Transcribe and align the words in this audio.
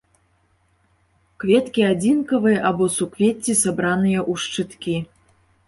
Кветкі 1.43 1.81
адзінкавыя 1.91 2.59
або 2.71 2.89
суквецці, 2.97 3.57
сабраныя 3.63 4.19
ў 4.27 4.47
шчыткі. 4.49 4.95